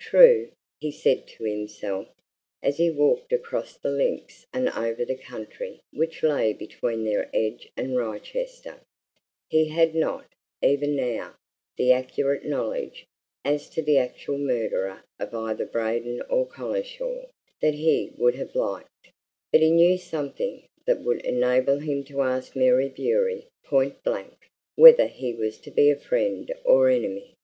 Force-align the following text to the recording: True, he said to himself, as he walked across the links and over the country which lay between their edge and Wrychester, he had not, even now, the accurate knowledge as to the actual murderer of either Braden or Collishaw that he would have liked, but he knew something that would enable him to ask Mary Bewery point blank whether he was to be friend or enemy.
True, 0.00 0.50
he 0.80 0.90
said 0.90 1.28
to 1.28 1.44
himself, 1.44 2.08
as 2.60 2.78
he 2.78 2.90
walked 2.90 3.32
across 3.32 3.78
the 3.78 3.92
links 3.92 4.46
and 4.52 4.68
over 4.70 5.04
the 5.04 5.14
country 5.14 5.80
which 5.92 6.24
lay 6.24 6.52
between 6.52 7.04
their 7.04 7.30
edge 7.32 7.70
and 7.76 7.96
Wrychester, 7.96 8.80
he 9.48 9.68
had 9.68 9.94
not, 9.94 10.28
even 10.60 10.96
now, 10.96 11.36
the 11.76 11.92
accurate 11.92 12.44
knowledge 12.44 13.06
as 13.44 13.70
to 13.70 13.80
the 13.80 13.96
actual 13.96 14.38
murderer 14.38 15.04
of 15.20 15.32
either 15.32 15.66
Braden 15.66 16.20
or 16.28 16.48
Collishaw 16.48 17.28
that 17.62 17.74
he 17.74 18.12
would 18.16 18.34
have 18.34 18.56
liked, 18.56 19.10
but 19.52 19.60
he 19.60 19.70
knew 19.70 19.96
something 19.96 20.66
that 20.84 21.02
would 21.02 21.20
enable 21.24 21.78
him 21.78 22.02
to 22.06 22.22
ask 22.22 22.56
Mary 22.56 22.88
Bewery 22.88 23.46
point 23.62 24.02
blank 24.02 24.50
whether 24.74 25.06
he 25.06 25.32
was 25.32 25.60
to 25.60 25.70
be 25.70 25.94
friend 25.94 26.52
or 26.64 26.88
enemy. 26.90 27.36